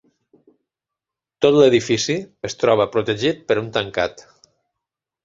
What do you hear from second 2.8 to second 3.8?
protegit per un